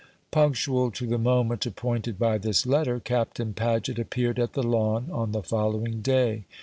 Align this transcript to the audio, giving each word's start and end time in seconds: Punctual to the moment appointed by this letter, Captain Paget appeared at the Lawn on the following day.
Punctual 0.31 0.89
to 0.89 1.05
the 1.05 1.19
moment 1.19 1.63
appointed 1.67 2.17
by 2.17 2.39
this 2.39 2.65
letter, 2.65 2.99
Captain 2.99 3.53
Paget 3.53 3.99
appeared 3.99 4.39
at 4.39 4.53
the 4.53 4.63
Lawn 4.63 5.09
on 5.11 5.31
the 5.31 5.43
following 5.43 6.01
day. 6.01 6.45